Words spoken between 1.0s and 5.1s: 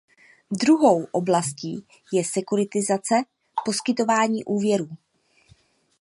oblastí je sekuritizace, poskytování úvěrů.